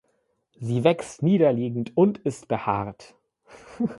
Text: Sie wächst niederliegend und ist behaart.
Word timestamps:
Sie 0.59 0.83
wächst 0.83 1.21
niederliegend 1.21 1.95
und 1.95 2.17
ist 2.17 2.47
behaart. 2.47 3.13